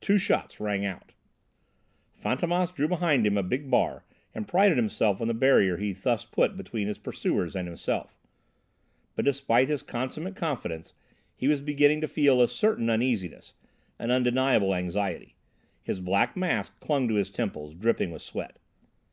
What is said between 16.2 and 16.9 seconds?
mask